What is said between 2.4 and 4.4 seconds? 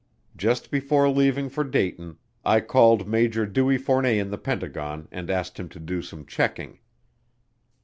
I called Major Dewey Fournet in the